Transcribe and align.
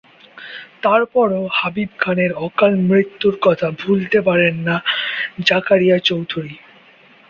তারপরও 0.83 1.41
হাবিব 1.53 1.89
খানের 1.99 2.31
অকাল 2.47 2.71
মৃত্যুর 2.87 3.35
কথা 3.41 3.67
ভুলতে 3.81 4.17
পারেনা 4.27 4.75
জাকারিয়া 5.47 5.97
চৌধুরী। 6.07 6.53